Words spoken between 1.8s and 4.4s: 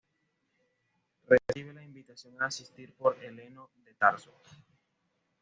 invitación a asistir por Heleno de Tarso.